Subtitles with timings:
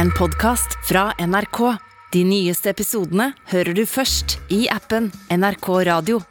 [0.00, 1.58] en podkast fra NRK.
[2.12, 6.22] De nyeste episodene hører du først i appen NRK Radio.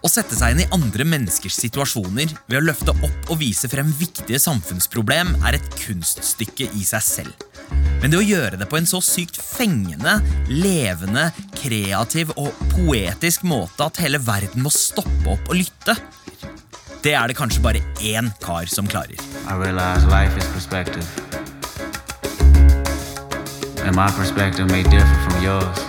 [0.00, 3.88] Å sette seg inn i andre menneskers situasjoner ved å løfte opp og vise frem
[3.96, 7.48] viktige samfunnsproblem er et kunststykke i seg selv.
[8.02, 10.18] Men det å gjøre det på en så sykt fengende,
[10.52, 15.96] levende, kreativ og poetisk måte at hele verden må stoppe opp og lytte,
[17.04, 19.16] det er det kanskje bare én kar som klarer.
[19.48, 21.06] I realize life is perspective.
[23.84, 25.86] And my perspective may differ from yours.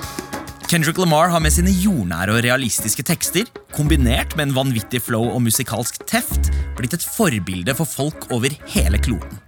[0.71, 5.41] Kendrick Lamar har med sine jordnære og realistiske tekster, kombinert med en vanvittig flow og
[5.43, 9.41] musikalsk teft, blitt et forbilde for folk over hele kloden.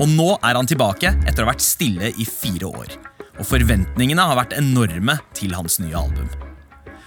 [0.00, 2.96] Og nå er han tilbake etter å ha vært stille i fire år.
[3.36, 6.32] Og forventningene har vært enorme til hans nye album.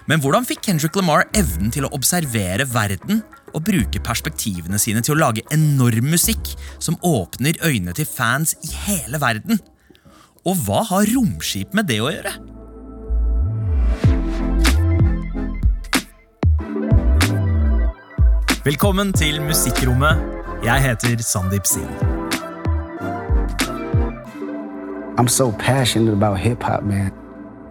[0.09, 5.15] Men hvordan fikk Kendrick Lamar evnen til å observere verden og bruke perspektivene sine til
[5.15, 9.59] å lage enorm musikk som åpner øynene til fans i hele verden?
[10.47, 12.37] Og hva har romskip med det å gjøre?
[18.65, 20.19] Velkommen til Musikkrommet.
[20.63, 21.89] Jeg heter Sandeep Sin.
[25.17, 27.11] I'm so passionate about hip hop, man.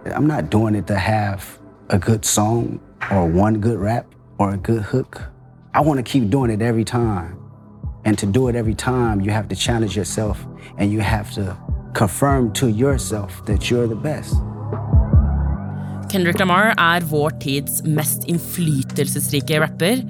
[0.05, 2.79] I'm not doing it to have a good song
[3.11, 4.05] or one good rap
[4.37, 5.21] or a good hook.
[5.71, 7.37] I want to keep doing it every time.
[8.03, 10.43] And to do it every time, you have to challenge yourself
[10.77, 11.55] and you have to
[11.93, 14.33] confirm to yourself that you're the best.
[16.09, 20.01] Kendrick Lamar er vår tids mest innflytelsesrike rapper,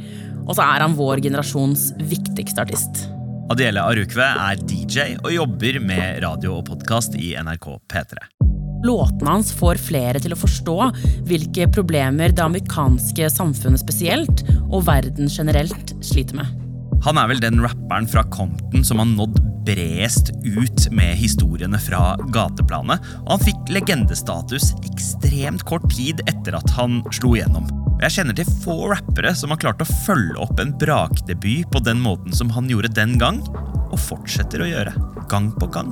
[0.48, 3.10] og så er han vår generasjons viktigste artist.
[3.52, 8.39] Adiele Arukve er DJ og jobber med radio og podkast i NRK P3.
[8.84, 10.78] Låtene hans får flere til å forstå
[11.28, 16.56] hvilke problemer det amerikanske samfunnet spesielt, og verden generelt, sliter med.
[17.04, 22.16] Han er vel den rapperen fra Compton som har nådd bredest ut med historiene fra
[22.34, 27.68] gateplanet, og han fikk legendestatus ekstremt kort tid etter at han slo igjennom.
[28.00, 32.00] Jeg kjenner til få rappere som har klart å følge opp en brakdebut på den
[32.04, 33.44] måten som han gjorde den gang,
[33.90, 34.96] og fortsetter å gjøre,
[35.32, 35.92] gang på gang.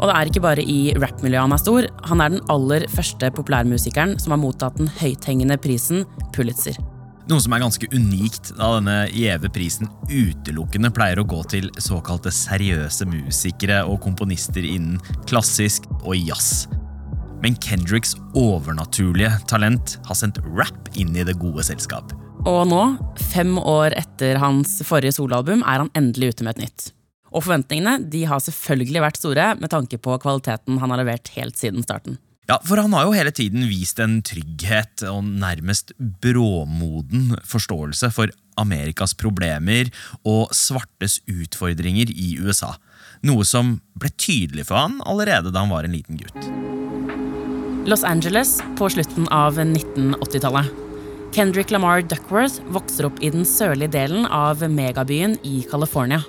[0.00, 3.28] Og det er ikke bare i rappmiljøet han er stor, han er den aller første
[3.36, 6.78] populærmusikeren som har mottatt den høythengende prisen Pulitzer.
[7.30, 12.32] Noe som er ganske unikt, da denne gjeve prisen utelukkende pleier å gå til såkalte
[12.34, 14.98] seriøse musikere og komponister innen
[15.30, 16.64] klassisk og jazz.
[17.44, 22.10] Men Kendricks overnaturlige talent har sendt rap inn i det gode selskap.
[22.48, 22.82] Og nå,
[23.30, 26.90] fem år etter hans forrige soloalbum, er han endelig ute med et nytt.
[27.30, 31.58] Og forventningene de har selvfølgelig vært store med tanke på kvaliteten han har levert helt
[31.60, 32.18] siden starten.
[32.50, 38.32] Ja, For han har jo hele tiden vist en trygghet og nærmest bråmoden forståelse for
[38.58, 39.92] Amerikas problemer
[40.26, 42.74] og svartes utfordringer i USA.
[43.22, 46.50] Noe som ble tydelig for han allerede da han var en liten gutt.
[47.86, 50.74] Los Angeles på slutten av 1980-tallet.
[51.30, 56.24] Kendrick Lamar Duckworth vokser opp i den sørlige delen av megabyen i California.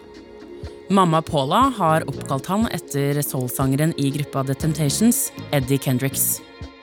[0.92, 6.42] Mamma Paula har oppkalt han etter soulsangeren i gruppa The Temptations, Eddie Kendricks.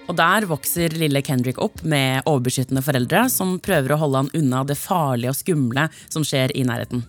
[0.08, 4.62] Og Der vokser lille Kendrick opp med overbeskyttende foreldre som prøver å holde han unna
[4.64, 7.04] det farlige og skumle som skjer i nærheten.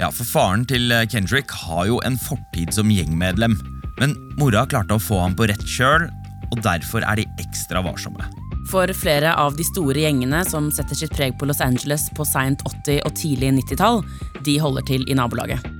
[0.00, 3.54] Ja, for Faren til Kendrick har jo en fortid som gjengmedlem.
[4.02, 6.08] Men mora klarte å få ham på rett kjøl,
[6.50, 8.26] og derfor er de ekstra varsomme.
[8.72, 12.66] For flere av de store gjengene som setter sitt preg på Los Angeles på seint
[12.66, 14.02] 80- og tidlig 90-tall,
[14.42, 15.76] de holder til i nabolaget.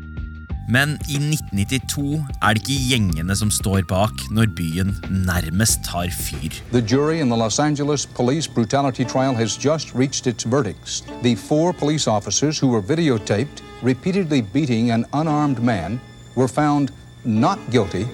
[0.71, 6.61] Men i 1992 er det ikke gjengene som står bak når byen nærmest tar fyr.
[6.71, 11.03] The jury in the Los Angeles police brutality trial has just reached its verdicts.
[11.23, 16.01] The four police officers who were videotaped repeatedly beating an unarmed man
[16.37, 16.93] were found
[17.25, 18.07] not guilty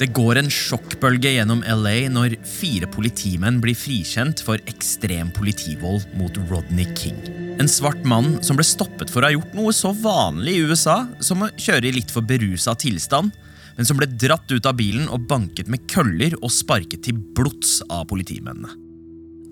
[0.00, 6.38] Det går en sjokkbølge gjennom LA når fire politimenn blir frikjent for ekstrem politivold mot
[6.48, 7.18] Rodney King.
[7.60, 11.02] En svart mann som ble stoppet for å ha gjort noe så vanlig i USA
[11.20, 13.36] som å kjøre i litt for berusa tilstand,
[13.76, 17.82] men som ble dratt ut av bilen og banket med køller og sparket til blods
[17.92, 18.72] av politimennene.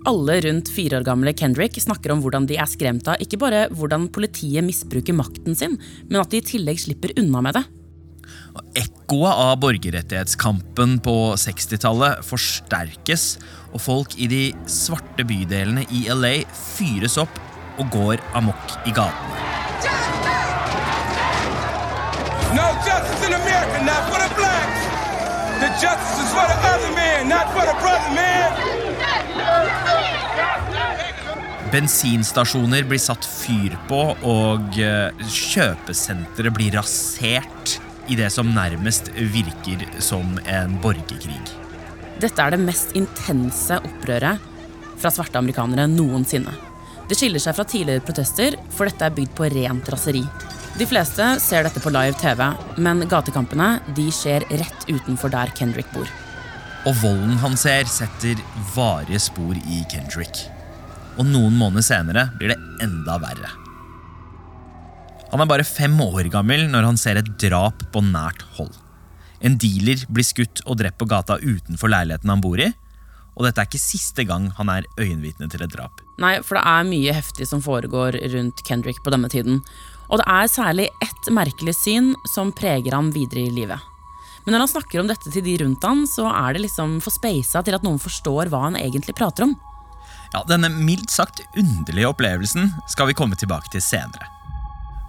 [0.08, 3.66] Alle rundt fire år gamle Kendrick snakker om hvordan de er skremt av ikke bare
[3.68, 5.76] hvordan politiet misbruker makten sin,
[6.08, 7.68] men at de i tillegg slipper unna med det.
[8.78, 13.26] Ekkoet av borgerrettighetskampen på 60-tallet forsterkes,
[13.72, 17.40] og folk i de svarte bydelene i LA fyres opp
[17.78, 19.44] og går amok i gatene.
[22.56, 24.82] No justice in America, not for the blacks.
[25.60, 28.69] The justice is for the other man, not for the brother man.
[31.69, 37.76] Bensinstasjoner blir satt fyr på, og kjøpesenteret kjøpesentre blir rasert
[38.08, 41.40] i det som nærmest virker som en borgerkrig.
[42.19, 44.43] Dette er det mest intense opprøret
[44.99, 46.55] fra svarte amerikanere noensinne.
[47.08, 50.25] Det skiller seg fra tidligere protester, for dette er bygd på rent raseri.
[50.78, 52.43] De fleste ser dette på live TV,
[52.78, 56.11] men gatekampene de skjer rett utenfor der Kendrick bor.
[56.87, 58.38] Og volden han ser, setter
[58.75, 60.44] varige spor i Kendrick.
[61.19, 63.67] Og noen måneder senere blir det enda verre.
[65.28, 68.72] Han er bare fem år gammel når han ser et drap på nært hold.
[69.44, 72.70] En dealer blir skutt og drept på gata utenfor leiligheten han bor i.
[73.38, 76.00] Og dette er ikke siste gang han er øyenvitne til et drap.
[76.19, 79.60] Nei, for det er mye heftig som foregår rundt Kendrick på denne tiden.
[80.08, 83.78] Og det er særlig ett merkelig syn som preger ham videre i livet.
[84.42, 87.14] Men når han snakker om dette til de rundt han, så er det liksom for
[87.14, 89.54] speisa til at noen forstår hva han egentlig prater om.
[90.32, 94.38] Ja, Denne mildt sagt underlige opplevelsen skal vi komme tilbake til senere.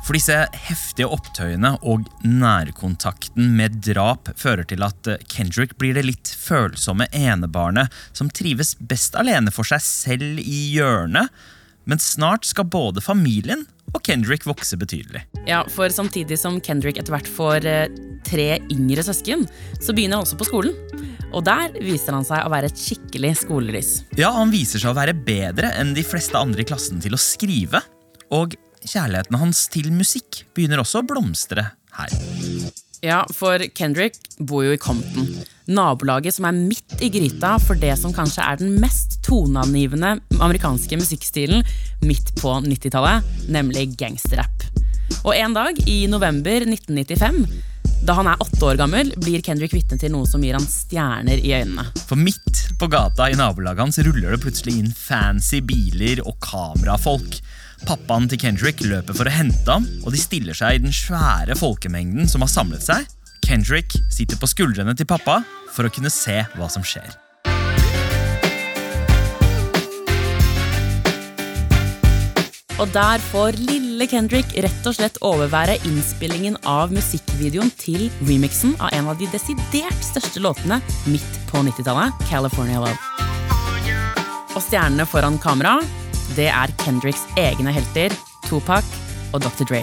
[0.06, 0.36] For disse
[0.66, 7.94] heftige opptøyene og nærkontakten med drap fører til at Kendrick blir det litt følsomme enebarnet
[8.16, 11.30] som trives best alene for seg selv i hjørnet,
[11.90, 15.24] men snart skal både familien og Kendrick vokse betydelig.
[15.50, 17.94] Ja, for samtidig som Kendrick etter hvert får eh,
[18.28, 19.48] tre yngre søsken,
[19.82, 20.76] så begynner han også på skolen.
[21.34, 23.92] Og der viser han seg å være et skikkelig skolelys.
[24.18, 27.22] Ja, Han viser seg å være bedre enn de fleste andre i klassen til å
[27.22, 27.82] skrive.
[28.34, 28.56] Og
[28.86, 32.14] kjærligheten hans til musikk begynner også å blomstre her.
[33.04, 35.30] Ja, for Kendrick bor jo i Compton.
[35.72, 41.00] Nabolaget som er midt i gryta for det som kanskje er den mest toneangivende amerikanske
[41.00, 41.64] musikkstilen
[42.04, 44.68] midt på 90-tallet, nemlig gangsterrap.
[45.24, 47.40] Og en dag i november 1995,
[48.04, 51.40] da han er åtte år gammel, blir Kendrick vitne til noe som gir han stjerner
[51.40, 51.88] i øynene.
[52.08, 57.40] For midt på gata i nabolaget hans ruller det plutselig inn fancy biler og kamerafolk.
[57.88, 61.56] Pappaen til Kendrick løper for å hente ham, og de stiller seg i den svære
[61.60, 63.08] folkemengden som har samlet seg.
[63.46, 65.40] Kendrick sitter på skuldrene til pappa
[65.74, 67.10] for å kunne se hva som skjer.
[72.80, 78.94] Og der får lille Kendrick rett og slett overvære innspillingen av musikkvideoen til remixen av
[78.96, 80.80] en av de desidert største låtene
[81.12, 82.96] midt på 90-tallet, California Love.
[84.56, 85.76] Og stjernene foran kamera,
[86.40, 88.14] det er Kendricks egne helter,
[88.48, 88.88] Tupac
[89.36, 89.66] og Dr.
[89.68, 89.82] Dre.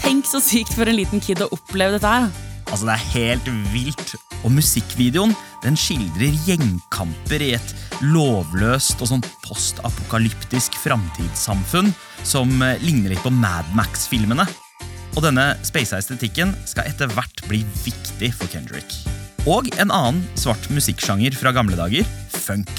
[0.00, 2.28] Tenk så sykt for en liten kid å oppleve dette her.
[2.68, 4.16] Altså, Det er helt vilt.
[4.44, 5.34] Og musikkvideoen
[5.64, 11.90] den skildrer gjengkamper i et lovløst og sånn postapokalyptisk framtidssamfunn
[12.22, 14.46] som eh, ligner litt på Mad Max-filmene.
[15.16, 19.00] Og denne space-estetikken skal etter hvert bli viktig for Kendrick.
[19.46, 22.72] Og en annen svart musikksjanger fra gamle dager funk.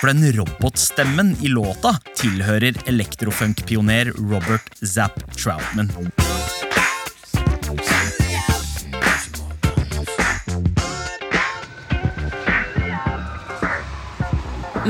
[0.00, 5.92] For den robotstemmen i låta tilhører elektrofunk-pioner Robert Zapp Troutman.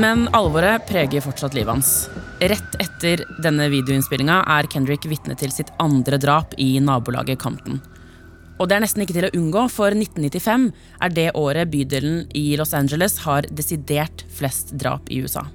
[0.01, 2.09] Men alvoret preger fortsatt livet hans.
[2.39, 7.81] Rett etter denne videoinnspillinga er Kendrick vitne til sitt andre drap i nabolaget Compton.
[8.61, 10.67] Og det er nesten ikke til å unngå, for 1995
[11.01, 15.47] er det året bydelen i Los Angeles har desidert flest drap i USA.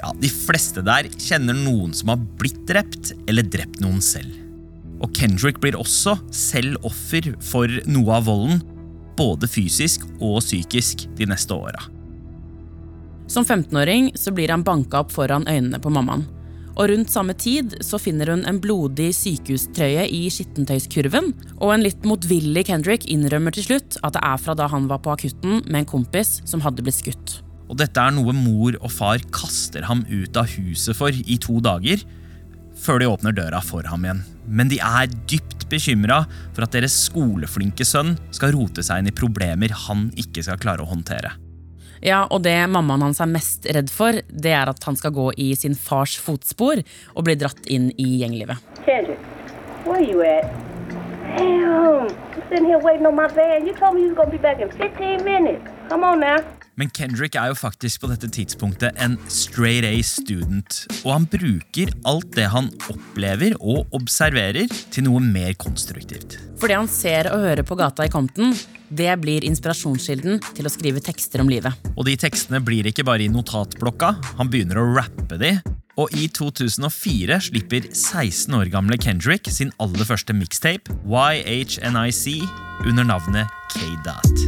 [0.00, 4.32] Ja, De fleste der kjenner noen som har blitt drept, eller drept noen selv.
[5.04, 8.62] Og Kendrick blir også selv offer for noe av volden,
[9.18, 11.84] både fysisk og psykisk, de neste åra.
[13.30, 16.24] Som 15-åring så blir han banka opp foran øynene på mammaen.
[16.74, 22.06] Og rundt samme tid så finner hun en blodig sykehustrøye i skittentøyskurven, og en litt
[22.08, 25.84] motvillig Kendrick innrømmer til slutt at det er fra da han var på akutten med
[25.84, 27.38] en kompis som hadde blitt skutt.
[27.70, 31.60] Og dette er noe mor og far kaster ham ut av huset for i to
[31.64, 32.02] dager,
[32.74, 34.24] før de åpner døra for ham igjen.
[34.44, 39.16] Men de er dypt bekymra for at deres skoleflinke sønn skal rote seg inn i
[39.16, 41.32] problemer han ikke skal klare å håndtere.
[42.04, 45.30] Ja, og det mammaen hans er mest redd for, det er at han skal gå
[45.40, 46.82] i sin fars fotspor
[47.14, 48.60] og bli dratt inn i gjenglivet.
[48.84, 49.22] Kendrick,
[49.88, 50.44] where you at?
[51.38, 53.66] Damn, I'm sitting here waiting on my van.
[53.66, 55.64] You told me you was gonna be back in 15 minutes.
[55.88, 56.44] Come on now.
[56.74, 61.92] Men Kendrick er jo faktisk på dette tidspunktet en straight A student, og han bruker
[62.10, 66.38] alt det han opplever og observerer, til noe mer konstruktivt.
[66.58, 68.54] For det han ser og hører på gata i Compton,
[68.90, 71.78] det blir inspirasjonskilden til å skrive tekster om livet.
[71.94, 75.56] Og de tekstene blir ikke bare i notatblokka, han begynner å rappe de.
[75.94, 82.42] Og i 2004 slipper 16 år gamle Kendrick sin aller første mixtape, YHNIC,
[82.82, 84.42] under navnet K-Dot.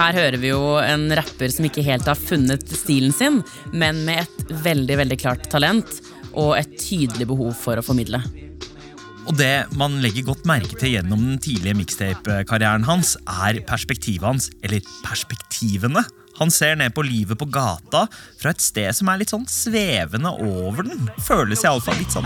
[0.00, 3.40] Her hører vi jo en rapper som ikke helt har funnet stilen sin,
[3.72, 6.02] men med et veldig veldig klart talent
[6.36, 8.20] og et tydelig behov for å formidle.
[9.28, 14.50] Og det man legger godt merke til gjennom den tidlige mixtape-karrieren hans, er perspektivet hans,
[14.64, 16.04] eller perspektivene.
[16.40, 18.06] Han ser ned på livet på gata
[18.40, 21.10] fra et sted som er litt sånn svevende over den.
[21.20, 22.24] Føles iallfall litt sånn.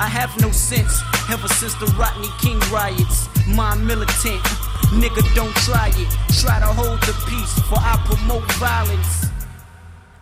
[4.94, 9.33] Nigga don't try it Try to hold the peace for I promote violence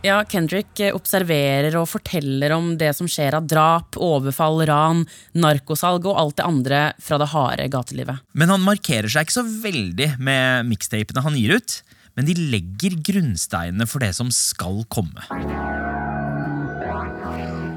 [0.02, 5.04] Ja, Kendrick eh, observerer og forteller om det som skjer av drap, overfall, ran,
[5.38, 8.24] narkosalg og alt det andre fra det harde gatelivet.
[8.34, 11.78] Men han markerer seg ikke så veldig med mikstapene han gir ut.
[12.18, 15.22] Men de legger grunnsteinene for det som skal komme.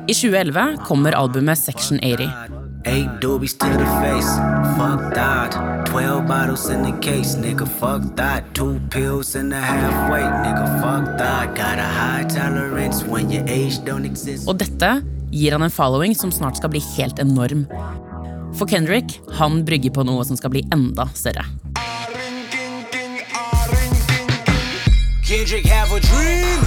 [0.06, 2.65] I 2011 kommer albumet Section 80.
[2.88, 4.30] Eight doobies to the face,
[4.78, 5.58] fuck that.
[5.90, 8.54] Twelve bottles in the case, nigga, fuck that.
[8.54, 11.56] Two pills and a half weight, nigga, fuck that.
[11.56, 14.48] Got a high tolerance when your age don't exist.
[14.48, 15.02] Og dette
[15.34, 17.66] gir han en following som snart skal bli helt enorm.
[18.56, 21.44] For Kendrick, han brygger på noe som skal bli enda større.
[25.26, 26.62] Kendrick have a dream.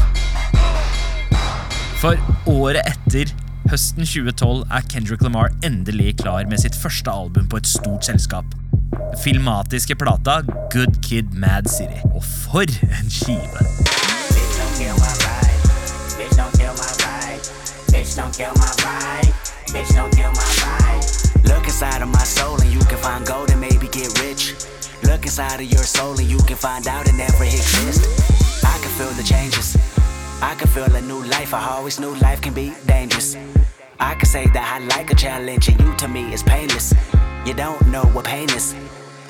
[2.02, 2.18] For
[2.50, 3.30] året etter,
[3.68, 8.44] høsten 2012, er Kendrick Lamar endelig klar med sitt første album på et stort selskap.
[9.22, 10.40] Filmatiske plata
[10.72, 12.00] Good Kid Mad City.
[12.14, 13.60] Og for en skive!
[25.04, 28.04] Look inside of your soul and you can find out it never exists.
[28.64, 29.87] I can feel the changes.
[30.40, 31.52] I can feel a new life.
[31.52, 33.36] I always knew life can be dangerous.
[33.98, 36.94] I can say that I like a challenge and you to me is painless.
[37.44, 38.74] You don't know what pain is.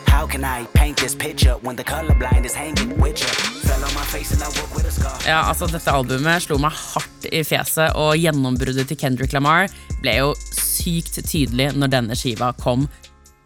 [0.07, 3.29] How can I paint this picture when the colorblind is hanging with you?
[3.69, 5.17] Fell on my face and I woke with a scar.
[5.27, 9.69] Ja, altså Dette albumet slo meg hardt i fjeset, og gjennombruddet til Kendrick Lamar
[10.03, 12.89] ble jo sykt tydelig når denne skiva kom.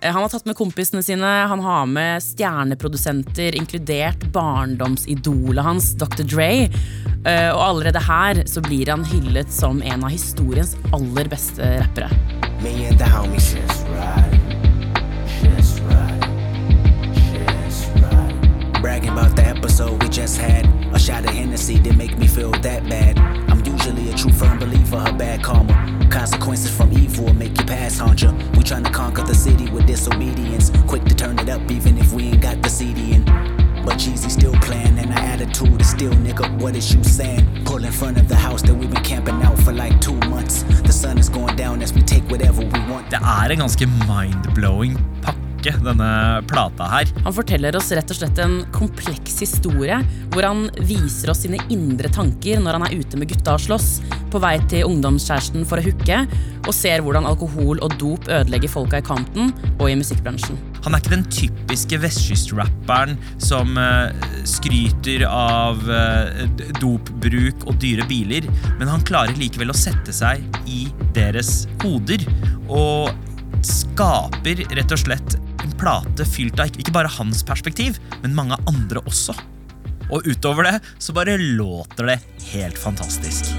[0.02, 6.24] Eh, Han har tatt med kompisene sine, han har med stjerneprodusenter, inkludert barndomsidolet hans, Dr.
[6.24, 6.52] Dre.
[7.24, 12.10] Eh, Og allerede her så blir han hyllet som en av historiens aller beste rappere.
[12.62, 14.40] Me and the homies just right.
[15.42, 16.26] Just right.
[17.34, 18.82] Just right.
[18.82, 20.66] Bragging about the episode we just had.
[20.94, 23.18] A shot of Hennessy didn't make me feel that bad.
[23.50, 25.74] I'm usually a true firm believer of bad karma.
[26.10, 27.11] Consequences from evil
[27.72, 28.32] will make ya.
[28.56, 30.70] We tryna conquer the city with disobedience.
[30.86, 33.24] Quick to turn it up even if we ain't got the CD in.
[33.84, 37.64] But Jeezy still playing and our attitude is still nigga, what is you saying?
[37.64, 40.62] Pull in front of the house that we've been camping out for like two months.
[40.62, 43.10] The sun is going down as we take whatever we want.
[43.10, 47.10] Det er en ganske mind-blowing pakke, denne plata her.
[47.24, 50.00] Han forteller oss rett og slett en kompleks historie,
[50.34, 53.90] hvor han viser oss sine indre tanker når han er ute med gutta og slåss,
[54.32, 56.22] på vei til ungdomskjæresten for å hooke,
[56.62, 60.58] og ser hvordan alkohol og dop ødelegger folka i Compton og i musikkbransjen.
[60.82, 66.46] Han er ikke den typiske vestkystrapperen som eh, skryter av eh,
[66.80, 68.48] dopbruk og dyre biler,
[68.80, 72.24] men han klarer likevel å sette seg i deres hoder
[72.66, 73.12] og
[73.62, 79.02] skaper rett og slett en plate fylt av ikke bare hans perspektiv, men mange andre
[79.06, 79.34] også.
[80.12, 82.18] Og utover det så bare låter det
[82.52, 83.52] helt fantastisk.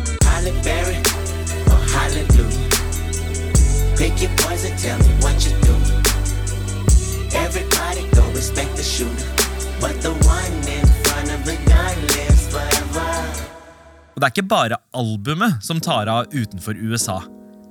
[14.14, 17.22] Og det er ikke bare albumet som tar av utenfor USA.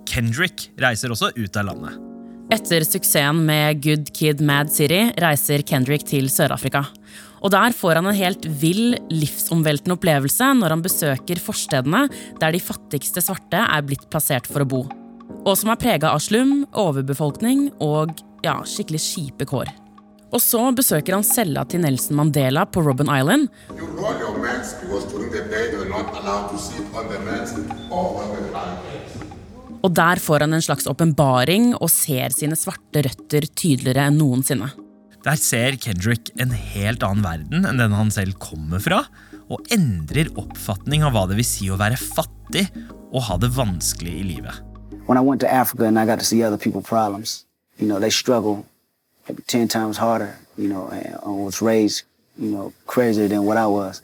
[0.08, 2.11] Kendrick reiser også ut av landet.
[2.52, 6.82] Etter suksessen med Good Kid Mad City reiser Kendrick til Sør-Afrika.
[7.40, 12.02] Og der får han en helt vill, livsomveltende opplevelse når han besøker forstedene
[12.42, 14.82] der de fattigste svarte er blitt plassert for å bo.
[15.46, 19.72] Og som er prega av slum, overbefolkning og ja, skikkelig kjipe kår.
[20.32, 24.22] Og så besøker han cella til Nelson Mandela på Robben Island, You roll
[29.82, 34.70] og der får han en slags åpenbaring og ser sine svarte røtter tydeligere enn noensinne.
[35.22, 39.04] Der ser Kendrick en helt annen verden enn den han selv kommer fra,
[39.52, 42.68] og endrer oppfatning av hva det vil si å være fattig
[43.12, 44.62] og ha det vanskelig i livet.
[45.06, 47.44] When I went to Africa and I got to see other people's problems,
[47.78, 48.64] you know, they struggle
[49.28, 52.04] maybe 10 times harder, you know, and uh, was raised,
[52.38, 54.00] you know, crazier than what I was.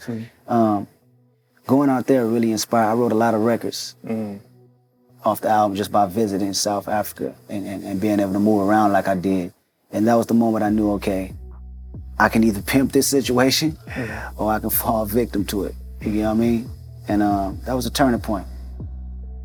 [0.49, 0.87] Um,
[1.67, 2.91] going out there really inspired.
[2.91, 3.95] I wrote a lot of records
[5.25, 8.69] off the album just by visiting South Africa and, and, and being able to move
[8.69, 9.53] around like I did.
[9.93, 11.33] And that was the moment I knew, okay,
[12.19, 13.77] I can either pimp this situation
[14.37, 15.75] or I can fall victim to it.
[16.01, 16.71] You know what I mean?
[17.09, 18.47] And uh, that was a turning point.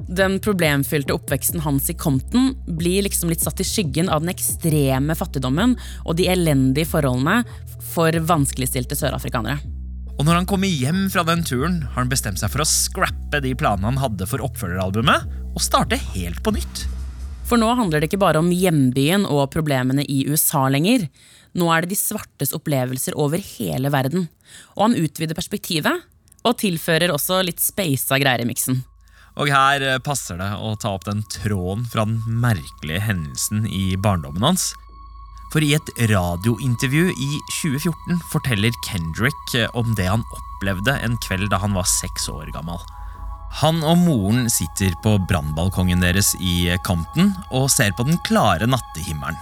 [0.08, 5.15] Den problemfylte oppveksten hans i Compton blir liksom litt satt i skyggen av den ekstreme
[5.15, 7.46] fattigdommen og de elendige forholdene
[7.94, 9.62] for vanskeligstilte sørafrikanere.
[10.13, 13.39] Og når han kommer hjem fra den turen, har han bestemt seg for å scrappe
[13.41, 16.84] de planene han hadde for oppfølgeralbumet, og starte helt på nytt.
[17.50, 21.08] For nå handler det ikke bare om hjembyen og problemene i USA lenger.
[21.58, 24.29] Nå er det de svartes opplevelser over hele verden.
[24.77, 26.05] Og han utvider perspektivet,
[26.43, 28.84] og tilfører også litt speisa greier i miksen.
[29.41, 34.46] Og her passer det å ta opp den tråden fra den merkelige hendelsen i barndommen
[34.46, 34.72] hans.
[35.53, 37.29] For i et radiointervju i
[37.62, 42.50] 2014 forteller Kendrick eh, om det han opplevde en kveld da han var seks år
[42.55, 42.81] gammel.
[43.62, 49.38] Han og moren sitter på brannbalkongen deres i Compton og ser på den klare nattehimmelen.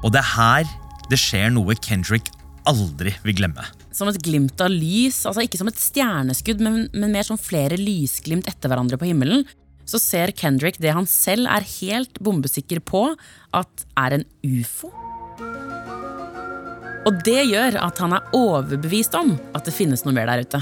[0.00, 0.72] Og det er her
[1.12, 2.32] det skjer noe Kendrick
[2.68, 3.64] aldri vil glemme.
[3.92, 7.76] Som et glimt av lys, altså ikke som et stjerneskudd, men, men mer som flere
[7.80, 9.44] lysglimt etter hverandre på himmelen,
[9.88, 13.06] så ser Kendrick det han selv er helt bombesikker på
[13.56, 14.90] at er en ufo.
[17.08, 20.60] Og det gjør at han er overbevist om at det finnes noe mer der ute.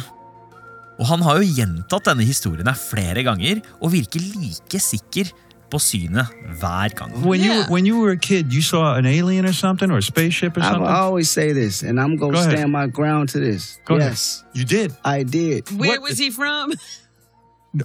[0.96, 5.32] Og han har jo gjentatt denne historien her flere ganger og virker like sikker
[5.66, 6.30] på synet
[6.60, 7.10] hver gang.
[7.26, 10.02] When you when you were a kid, you saw an alien or something or a
[10.02, 10.86] spaceship or something.
[10.86, 12.58] I always say this, and I'm going Go to ahead.
[12.58, 13.80] stand my ground to this.
[13.84, 14.12] Go ahead.
[14.12, 14.94] yes, You did.
[15.04, 15.68] I did.
[15.76, 16.72] Where was he from?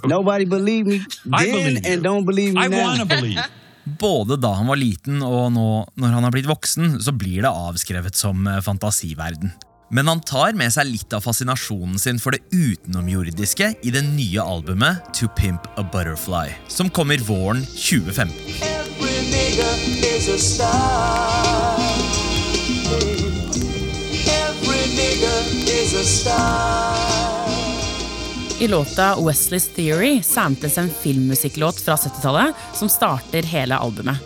[0.03, 1.01] Nobody believe me
[1.33, 3.05] I then believe and don't believe me I now.
[3.05, 3.39] believe.
[3.83, 5.67] Både da han var liten og nå
[5.98, 9.51] når han har blitt voksen, så blir det avskrevet som eh, fantasiverden.
[9.91, 14.39] Men han tar med seg litt av fascinasjonen sin for det utenomjordiske i det nye
[14.39, 18.31] albumet To Pimp a Butterfly, som kommer våren 2015.
[24.31, 25.01] Every
[28.62, 34.17] I låta Wesley's Theory samples en filmmusikklåt fra 70-tallet som starter hele albumet.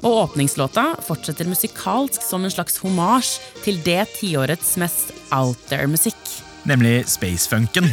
[0.00, 6.20] Og åpningslåta fortsetter musikalsk som en slags homasj til det tiårets mest out there-musikk.
[6.68, 7.88] Nemlig spacefunken.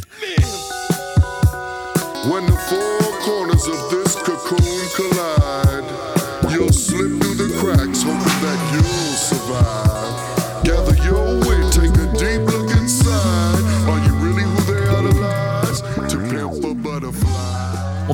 [2.27, 4.06] When the four corners of this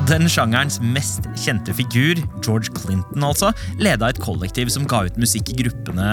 [0.04, 3.48] Den sjangerens mest kjente figur, George Clinton, altså,
[3.80, 6.08] leda et kollektiv som ga ut musikk i gruppene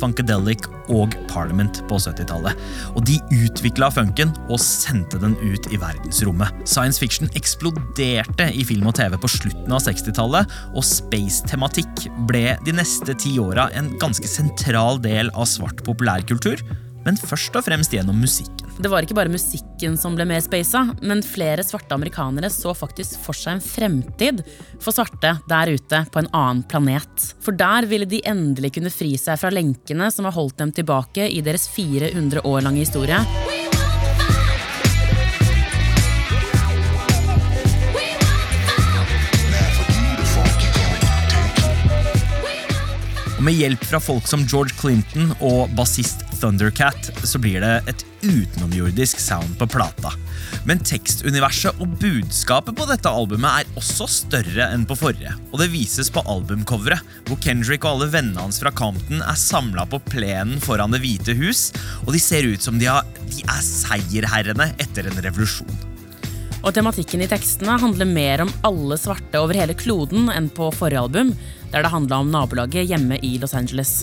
[0.00, 2.58] Funkadelic og Parliament på 70-tallet.
[2.98, 6.58] Og de utvikla funken og sendte den ut i verdensrommet.
[6.66, 12.74] Science fiction eksploderte i film og TV på slutten av 60-tallet, og space-tematikk ble de
[12.74, 16.66] neste ti åra en ganske sentral del av svart populærkultur,
[17.06, 18.66] men først og fremst gjennom musikken.
[18.76, 23.16] Det var ikke bare musikken som ble mer spasa, men flere svarte amerikanere så faktisk
[23.24, 24.42] for seg en fremtid
[24.82, 27.30] for svarte der ute på en annen planet.
[27.40, 31.30] For der ville de endelig kunne fri seg fra lenkene som har holdt dem tilbake
[31.30, 33.22] i deres 400 år lange historie.
[43.46, 49.20] Med hjelp fra folk som George Clinton og bassist Thundercat så blir det et utenomjordisk
[49.22, 50.10] sound på plata.
[50.66, 55.36] Men tekstuniverset og budskapet på dette albumet er også større enn på forrige.
[55.52, 59.86] Og det vises på albumcoveret, hvor Kendrick og alle vennene hans fra Compton er samla
[59.90, 61.68] på plenen foran Det hvite hus,
[62.06, 65.95] og de ser ut som de, har, de er seierherrene etter en revolusjon.
[66.66, 71.04] Og tematikken i tekstene handler mer om alle svarte over hele kloden enn på forrige
[71.06, 71.30] album,
[71.70, 74.00] der det handla om nabolaget hjemme i Los Angeles.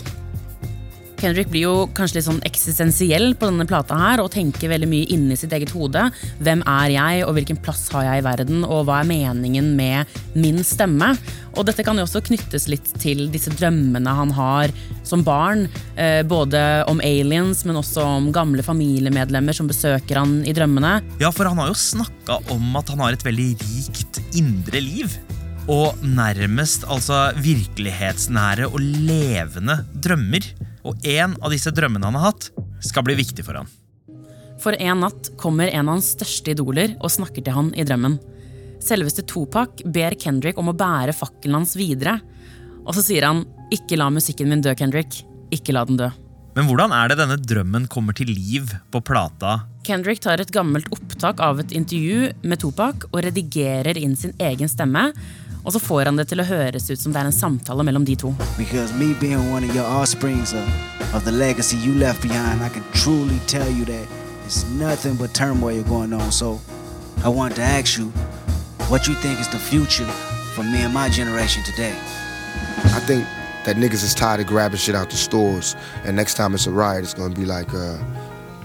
[1.24, 5.08] Kendrick blir jo kanskje litt sånn eksistensiell på denne plata her, og tenker veldig mye
[5.16, 6.10] inni sitt eget hode.
[6.44, 10.18] Hvem er jeg, og hvilken plass har jeg i verden, og hva er meningen med
[10.36, 11.14] min stemme?
[11.54, 14.74] Og dette kan jo også knyttes litt til disse drømmene han har
[15.08, 20.56] som barn, eh, både om aliens, men også om gamle familiemedlemmer som besøker han i
[20.56, 20.98] drømmene.
[21.24, 25.16] Ja, for han har jo snakka om at han har et veldig rikt indre liv.
[25.72, 30.52] Og nærmest altså virkelighetsnære og levende drømmer.
[30.84, 32.50] Og en av disse drømmene han har hatt,
[32.84, 33.70] skal bli viktig for han.
[34.64, 38.20] For en natt kommer en av hans største idoler og snakker til han i drømmen.
[38.84, 42.18] Selveste Topak ber Kendrick om å bære fakkelen hans videre.
[42.84, 45.24] Og så sier han ikke la musikken min dø, Kendrick.
[45.56, 46.10] Ikke la den dø.
[46.54, 49.64] Men hvordan er det denne drømmen kommer til liv på plata?
[49.88, 54.70] Kendrick tar et gammelt opptak av et intervju med Topak og redigerer inn sin egen
[54.70, 55.10] stemme.
[55.66, 58.06] Og så får han det til å høres ut som det er en samtale mellom
[58.06, 58.34] de to.
[58.58, 60.68] Because me being one of your offsprings of,
[61.16, 64.08] of the legacy you left behind, I can truly tell you that
[64.46, 66.32] it's nothing but turmoil going on.
[66.32, 66.60] So
[67.24, 68.12] I want to ask you
[68.90, 70.12] what you think is the future
[70.56, 71.96] for me and my generation today.
[72.96, 73.26] I think
[73.66, 76.72] that niggas is tired of grabbing shit out the stores, and next time it's a
[76.72, 77.98] riot, it's gonna be like uh,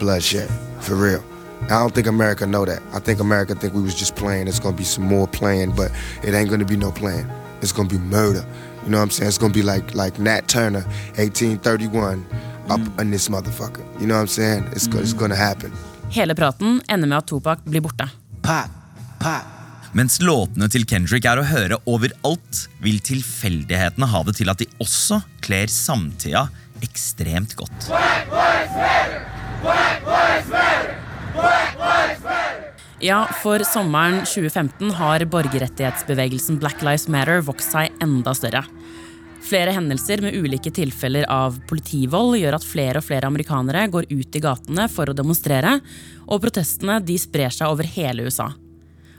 [0.01, 1.23] bloodshed, for real.
[1.71, 2.83] I don't think America know that.
[2.93, 4.49] I think America think we was just playing.
[4.49, 5.91] It's gonna be some more playing, but
[6.23, 7.27] it ain't gonna be no playing.
[7.61, 8.45] It's gonna be murder.
[8.85, 9.29] You know what I'm saying?
[9.29, 10.85] It's gonna be like like Nat Turner,
[11.17, 12.25] 1831,
[12.71, 13.85] up in this motherfucker.
[14.01, 14.65] You know what I'm saying?
[14.73, 15.01] It's, mm.
[15.01, 15.73] it's gonna happen.
[16.11, 18.09] Hele praten ender med at Topak blir borte.
[18.43, 18.71] Pop,
[19.21, 19.45] pop.
[19.93, 24.69] Mens låtene til Kendrick er å høre overalt, vil tilfeldighetene ha det til at de
[24.81, 26.47] også kler samtida
[26.85, 27.89] ekstremt godt.
[33.01, 38.65] Ja, for sommeren 2015 har borgerrettighetsbevegelsen Black Lives Matter vokst seg enda større.
[39.49, 44.37] Flere hendelser med ulike tilfeller av politivold gjør at flere og flere amerikanere går ut
[44.37, 45.79] i gatene for å demonstrere,
[46.27, 48.51] og protestene de sprer seg over hele USA.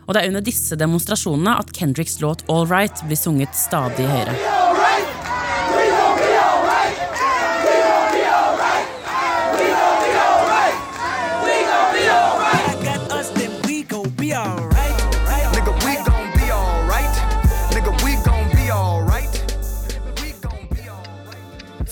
[0.06, 4.59] Og det er under disse demonstrasjonene at Kendricks låt All Right blir sunget stadig høyere.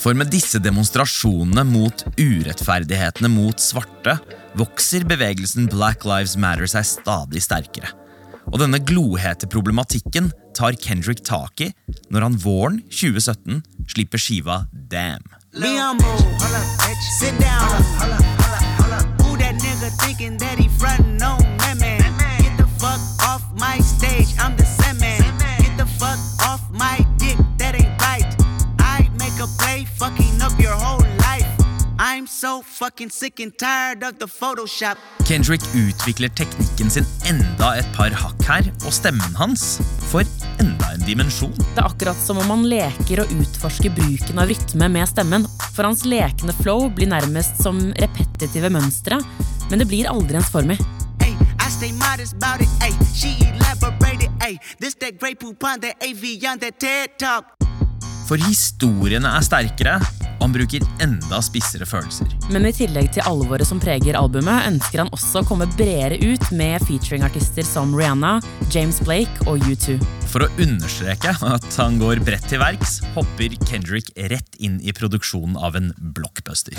[0.08, 4.14] For med disse demonstrasjonene mot urettferdighetene mot svarte,
[4.56, 7.90] vokser bevegelsen Black Lives Matter seg stadig sterkere.
[8.48, 11.68] Og denne glohete problematikken tar Kendrick tak i
[12.08, 13.60] når han våren 2017
[13.92, 15.28] slipper skiva Damn.
[15.52, 16.16] Be humble.
[17.20, 17.68] Sit down.
[19.20, 21.07] Who that nigga thinking that he frontin'
[32.26, 34.98] so fucking sick and tired of the Photoshop.
[35.28, 39.78] Kendrick utvikler teknikken sin enda et par hakk her, og stemmen hans
[40.10, 40.24] får
[40.64, 41.54] enda en dimensjon.
[41.54, 45.46] Det er akkurat som om han leker og utforsker bruken av rytme med stemmen.
[45.76, 49.20] For hans lekende flow blir nærmest som repetitive mønstre,
[49.68, 50.80] men det blir aldri ensformig.
[51.22, 52.96] I stay modest about it, ayy.
[53.14, 54.58] She elaborated, ayy.
[54.80, 57.58] This that great poupon, that AV on that TED talk.
[58.28, 60.00] For historiene er sterkere,
[60.40, 62.32] han bruker enda spissere følelser.
[62.54, 66.52] Men i tillegg til alvoret som preger albumet, ønsker han også å komme bredere ut
[66.56, 68.38] med featuring-artister som Rihanna,
[68.74, 69.98] James Blake og U2.
[70.28, 75.58] For å understreke at han går bredt til verks, hopper Kendrick rett inn i produksjonen
[75.58, 76.78] av en blockbuster.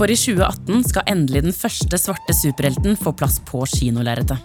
[0.00, 4.40] For i 2018 skal endelig den første svarte superhelten få plass på kinolerretet.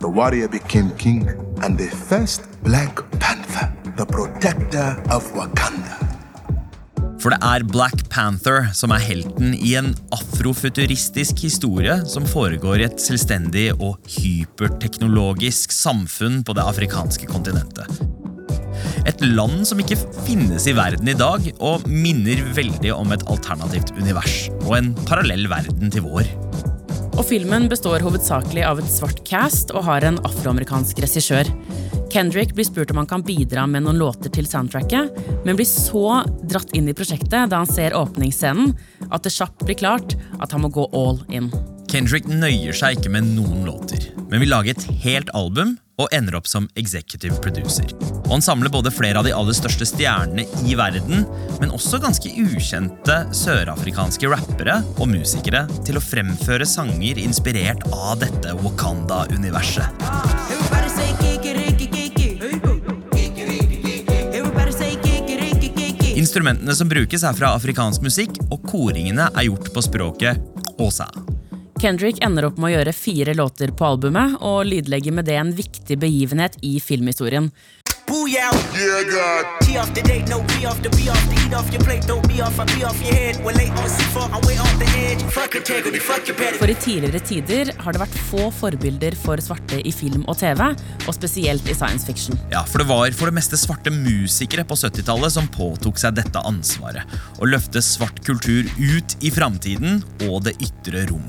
[0.00, 1.24] The warrior became king,
[1.62, 5.96] and the first Black Panther, the protector of Wakanda.
[7.18, 12.86] For det er Black Panther som er helten i en afrofuturistisk historie som foregår i
[12.86, 17.90] et selvstendig og hyperteknologisk samfunn på det afrikanske kontinentet.
[19.08, 23.90] Et land som ikke finnes i verden i dag, og minner veldig om et alternativt
[23.98, 26.30] univers og en parallell verden til vår.
[27.18, 31.50] Og filmen består hovedsakelig av et svart cast og har en afroamerikansk regissør.
[32.12, 35.12] Kendrick blir spurt om han kan bidra med noen låter til soundtracket,
[35.44, 38.72] men blir så dratt inn i prosjektet da han ser åpningsscenen,
[39.12, 41.50] at det kjapt blir klart at han må gå all in.
[41.88, 46.38] Kendrick nøyer seg ikke med noen låter, men vil lage et helt album og ender
[46.38, 47.90] opp som executive producer.
[48.26, 51.24] Og Han samler både flere av de aller største stjernene i verden,
[51.60, 58.54] men også ganske ukjente sørafrikanske rappere og musikere til å fremføre sanger inspirert av dette
[58.62, 60.06] Wakanda-universet.
[66.18, 70.42] Instrumentene som brukes er fra afrikansk musikk, og koringene er gjort på språket
[70.82, 71.06] Osa.
[71.80, 75.52] Kendrick ender opp med å gjøre fire låter på albumet, og lydlegger med det en
[75.54, 77.52] viktig begivenhet i filmhistorien.
[78.08, 78.50] Booyah.
[78.74, 79.44] Yeah, God.
[79.62, 82.06] T off the date, no be off the be off the eat off your plate,
[82.06, 83.36] don't be off, I be off your head.
[83.44, 85.22] We're late on C4, I'm way off the edge.
[85.30, 86.58] Fuck integrity, fuck your petty.
[86.58, 90.62] For i tidligere tider har det vært få forbilder for svarte i film og TV,
[91.06, 92.38] og spesielt i science fiction.
[92.50, 96.42] Ja, for det var for det meste svarte musikere på 70-tallet som påtok seg dette
[96.48, 97.04] ansvaret.
[97.38, 101.28] Å løfte svart kultur ut i framtiden og det ytre rom.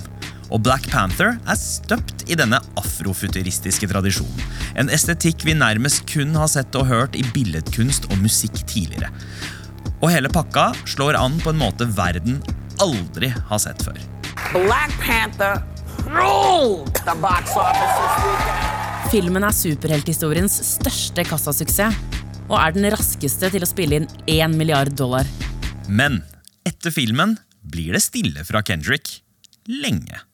[0.50, 4.46] Og Black Panther er støpt i denne afrofuturistiske tradisjonen.
[4.80, 9.12] En estetikk vi nærmest kun har sett og hørt i billedkunst og musikk tidligere.
[10.00, 12.40] Og hele pakka slår an på en måte verden
[12.82, 14.00] aldri har sett før.
[14.54, 15.60] Black Panther
[16.08, 18.78] ruled the box office this weekend.
[19.10, 21.98] Filmen er superhelthistoriens største kassasuksess,
[22.50, 25.26] og er den raskeste til å spille inn 1 milliard dollar.
[25.90, 26.22] Men
[26.66, 29.20] etter filmen blir det stille fra Kendrick
[29.70, 30.29] lenge.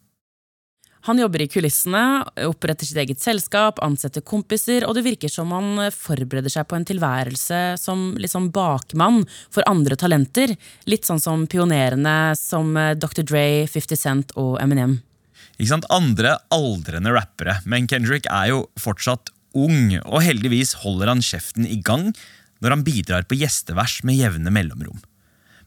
[1.05, 5.83] Han jobber i kulissene, oppretter sitt eget selskap, ansetter kompiser, og det virker som han
[5.93, 9.21] forbereder seg på en tilværelse som liksom bakmann
[9.53, 10.55] for andre talenter.
[10.89, 13.21] Litt sånn som pionerene som Dr.
[13.21, 14.97] Dre, 50 Cent og Eminem.
[15.59, 15.85] Ikke sant?
[15.93, 21.77] Andre aldrende rappere, men Kendrick er jo fortsatt ung, og heldigvis holder han kjeften i
[21.85, 22.09] gang
[22.63, 24.99] når han bidrar på gjestevers med jevne mellomrom.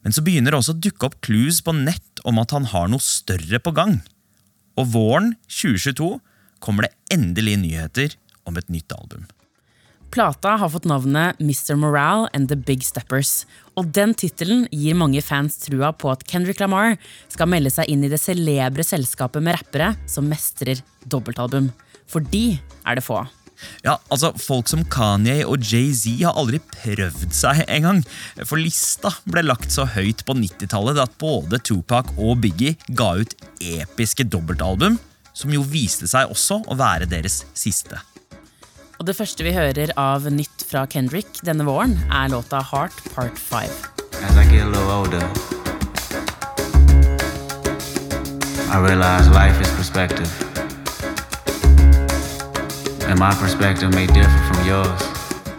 [0.03, 2.91] Men så begynner det også å dukke opp clues på nett om at han har
[2.91, 3.99] noe større på gang.
[4.79, 6.19] Og våren 2022
[6.63, 8.15] kommer det endelig nyheter
[8.47, 9.27] om et nytt album.
[10.09, 11.75] Plata har fått navnet Mr.
[11.77, 13.43] Morale and The Big Steppers.
[13.77, 16.95] Og den tittelen gir mange fans trua på at Kendrick Lamar
[17.29, 21.69] skal melde seg inn i det celebre selskapet med rappere som mestrer dobbeltalbum.
[22.09, 23.21] For de er det få.
[23.85, 28.01] Ja, altså, Folk som Kanye og Jay-Z har aldri prøvd seg engang.
[28.43, 33.35] For lista ble lagt så høyt på 90-tallet at både Tupac og Biggie ga ut
[33.59, 34.99] episke dobbeltalbum,
[35.33, 37.99] som jo viste seg også å være deres siste.
[38.99, 43.39] Og Det første vi hører av nytt fra Kendrick denne våren, er låta Heart Part
[43.39, 43.71] 5.
[44.19, 45.23] As I get a little older,
[48.69, 50.48] I realize life is perspective.
[53.09, 55.01] And my perspective may differ from yours.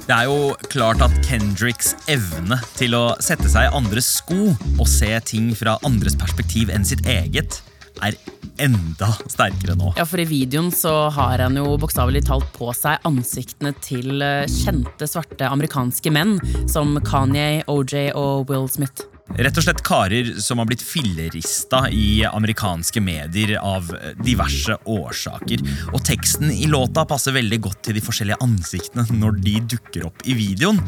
[0.07, 4.87] Det er jo klart at Kendricks evne til å sette seg i andres sko og
[4.87, 7.59] se ting fra andres perspektiv enn sitt eget,
[8.07, 8.15] er
[8.63, 9.91] enda sterkere nå.
[9.99, 14.47] Ja, for I videoen så har han jo bokstavelig talt på seg ansiktene til eh,
[14.47, 16.39] kjente svarte amerikanske menn
[16.71, 19.10] som Kanye, OJ og Will Smith.
[19.39, 23.87] Rett og slett karer som har blitt fillerista i amerikanske medier av
[24.25, 25.63] diverse årsaker.
[25.93, 30.27] Og teksten i låta passer veldig godt til de forskjellige ansiktene når de dukker opp
[30.27, 30.83] i videoen,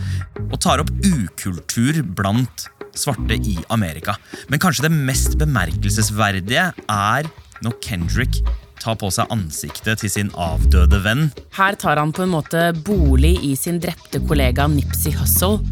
[0.48, 2.66] og tar opp ukultur blant
[2.98, 4.16] svarte i Amerika.
[4.48, 7.30] Men kanskje det mest bemerkelsesverdige er
[7.62, 8.42] når Kendrick
[8.82, 11.28] tar på seg ansiktet til sin avdøde venn.
[11.54, 15.62] Her tar han på en måte bolig i sin drepte kollega Nipsey Hussle.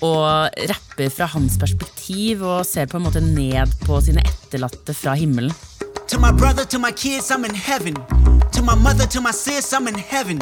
[0.00, 5.16] Og rapper fra hans perspektiv og ser på en måte ned på sine etterlatte fra
[5.18, 5.52] himmelen.
[6.08, 7.94] To my brother, to my kids, I'm in heaven.
[8.52, 10.40] To my mother, to my sis, I'm in heaven.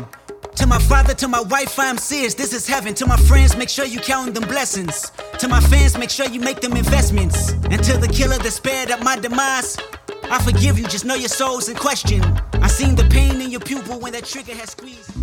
[0.56, 2.94] To my father, to my wife, I'm serious, this is heaven.
[2.94, 5.10] To my friends, make sure you count them blessings.
[5.38, 7.52] To my fans, make sure you make them investments.
[7.70, 9.76] And to the killer that spared at my demise,
[10.30, 12.22] I forgive you, just know your soul's in question.
[12.62, 15.15] I seen the pain in your pupil when that trigger has squeezed.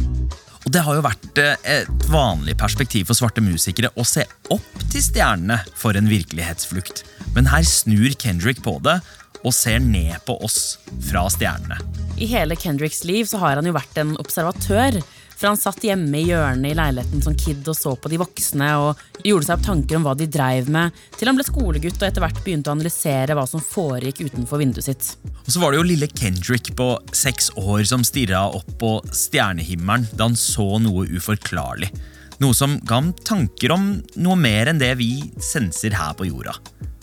[0.74, 5.04] Det har jo vært eh, et vanlig perspektiv for svarte musikere å se opp til
[5.06, 7.04] stjernene for en virkelighetsflukt.
[7.36, 8.96] Men her snur Kendrick på det
[9.44, 10.80] og ser ned på oss
[11.12, 11.78] fra stjernene.
[12.18, 14.98] I hele Kendricks liv så har han jo vært en observatør.
[15.44, 18.68] For han satt hjemme i hjørnet i leiligheten som kid og så på de voksne
[18.80, 22.06] og gjorde seg opp tanker om hva de dreiv med, til han ble skolegutt og
[22.08, 25.10] etter hvert begynte å analysere hva som foregikk utenfor vinduet sitt.
[25.44, 30.08] Og så var det jo lille Kendrick på seks år som stirra opp på stjernehimmelen
[30.16, 31.92] da han så noe uforklarlig.
[32.40, 35.12] Noe som ga ham tanker om noe mer enn det vi
[35.44, 36.56] senser her på jorda.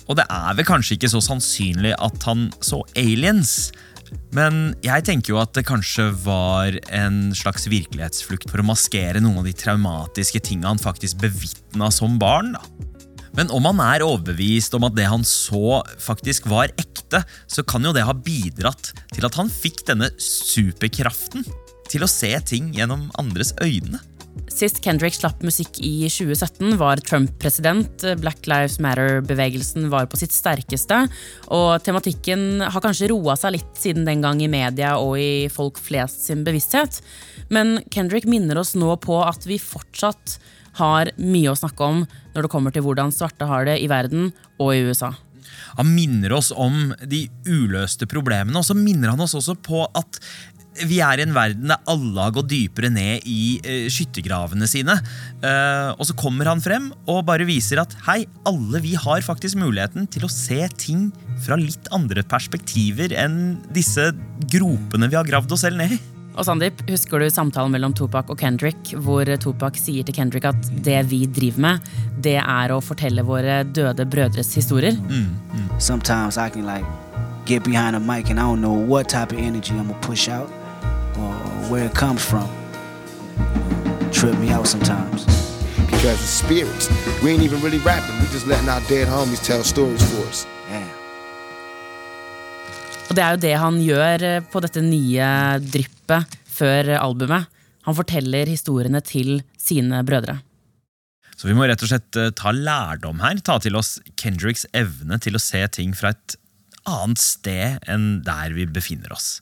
[0.08, 3.68] Og det er vel kanskje ikke så sannsynlig at han så aliens.
[4.36, 9.42] Men jeg tenker jo at det kanskje var en slags virkelighetsflukt for å maskere noen
[9.42, 12.54] av de traumatiske tinga han faktisk bevitna som barn.
[12.54, 12.62] da.
[13.36, 17.84] Men om han er overbevist om at det han så, faktisk var ekte, så kan
[17.86, 21.46] jo det ha bidratt til at han fikk denne superkraften
[21.90, 24.02] til å se ting gjennom andres øyne.
[24.50, 28.04] Sist Kendrick slapp musikk i 2017, var Trump president.
[28.20, 31.04] Black Lives Matter-bevegelsen var på sitt sterkeste.
[31.54, 35.80] Og tematikken har kanskje roa seg litt siden den gang i media og i folk
[35.80, 37.00] flest sin bevissthet.
[37.48, 40.38] Men Kendrick minner oss nå på at vi fortsatt
[40.78, 44.30] har mye å snakke om når det kommer til hvordan svarte har det i verden
[44.60, 45.14] og i USA.
[45.78, 50.20] Han minner oss om de uløste problemene, og så minner han oss også på at
[50.86, 54.96] vi er i en verden der alle har gått dypere ned i uh, skyttergravene sine.
[55.42, 59.58] Uh, og så kommer han frem og bare viser at hei, alle vi har faktisk
[59.60, 61.10] muligheten til å se ting
[61.44, 64.10] fra litt andre perspektiver enn disse
[64.50, 66.00] gropene vi har gravd oss selv ned i.
[66.38, 70.70] Og Sandeep, Husker du samtalen mellom Topak og Kendrick, hvor Topak sier til Kendrick at
[70.86, 71.90] det vi driver med,
[72.22, 74.96] det er å fortelle våre døde brødres historier?
[75.82, 76.86] Sometimes I can like
[77.46, 80.28] get behind a mic and I don't know what type of energy I'm gonna push
[80.28, 80.59] out
[81.18, 81.34] or
[81.70, 82.48] where it comes from.
[84.12, 85.24] Trip me out sometimes.
[85.86, 86.88] Because it's spirits.
[87.22, 88.16] We ain't even really rapping.
[88.20, 90.46] We just letting our dead homies tell stories for us.
[93.10, 95.30] Og det er jo det han gjør eh, på dette nye
[95.66, 97.48] dryppet før albumet.
[97.88, 100.36] Han forteller historiene til sine brødre.
[101.34, 103.40] Så vi må rett og slett eh, ta lærdom her.
[103.42, 106.36] Ta til oss Kendricks evne til å se ting fra et
[106.86, 109.40] annet sted enn der vi befinner oss.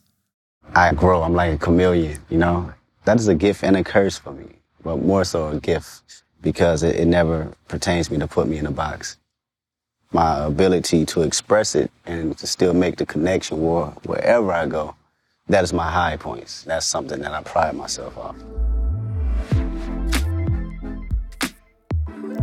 [0.74, 1.22] I grow.
[1.22, 2.72] I'm like a chameleon, you know?
[3.04, 4.46] That is a gift and a curse for me,
[4.84, 8.66] but more so a gift because it, it never pertains me to put me in
[8.66, 9.16] a box.
[10.12, 14.94] My ability to express it and to still make the connection where, wherever I go,
[15.48, 16.62] that is my high points.
[16.64, 18.36] That's something that I pride myself on.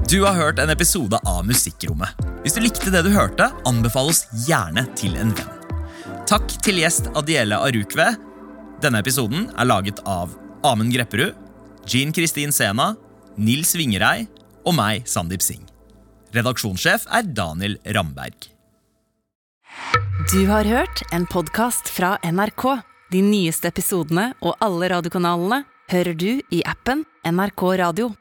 [0.10, 2.10] Du har hørt en episode av Musikkrommet.
[2.42, 5.55] Hvis du likte det du hørte, anbefal oss gjerne til en venn.
[6.26, 8.08] Takk til gjest Adiele Arukve.
[8.82, 10.32] Denne episoden er laget av
[10.66, 11.36] Amund Grepperud,
[11.86, 12.96] Jean Kristin Sena,
[13.38, 14.26] Nils Vingerei
[14.66, 15.70] og meg, Sandeep Singh.
[16.34, 18.50] Redaksjonssjef er Daniel Ramberg.
[20.34, 22.66] Du har hørt en podkast fra NRK.
[23.14, 25.62] De nyeste episodene og alle radiokanalene
[25.94, 28.16] hører du i appen NRK Radio.